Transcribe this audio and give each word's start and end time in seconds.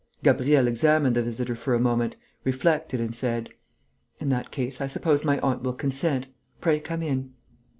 Gabriel 0.23 0.67
examined 0.67 1.15
the 1.15 1.21
visitor 1.21 1.55
for 1.55 1.75
a 1.75 1.79
moment, 1.79 2.15
reflected 2.43 2.99
and 2.99 3.13
said: 3.15 3.49
"In 4.19 4.29
that 4.29 4.49
case, 4.49 4.81
I 4.81 4.87
suppose 4.87 5.23
my 5.23 5.39
aunt 5.41 5.61
will 5.61 5.73
consent... 5.73 6.25
Pray 6.59 6.79
come 6.79 7.03
in." 7.03 7.33